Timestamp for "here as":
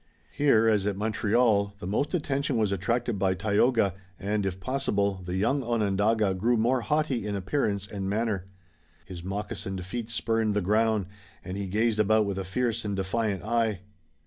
0.31-0.87